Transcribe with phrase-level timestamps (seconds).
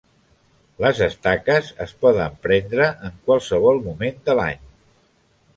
[0.85, 4.69] Les estaques es poden prendre en qualsevol moment de l'any.